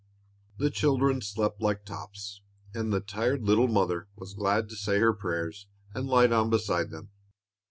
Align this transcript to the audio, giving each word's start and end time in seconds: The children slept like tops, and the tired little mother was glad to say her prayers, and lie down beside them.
The 0.57 0.71
children 0.71 1.21
slept 1.21 1.61
like 1.61 1.85
tops, 1.85 2.41
and 2.73 2.91
the 2.91 3.01
tired 3.01 3.43
little 3.43 3.67
mother 3.67 4.07
was 4.15 4.33
glad 4.33 4.67
to 4.69 4.75
say 4.75 4.97
her 4.97 5.13
prayers, 5.13 5.67
and 5.93 6.07
lie 6.07 6.25
down 6.25 6.49
beside 6.49 6.89
them. 6.89 7.11